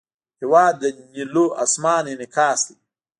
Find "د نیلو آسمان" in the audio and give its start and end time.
0.81-2.03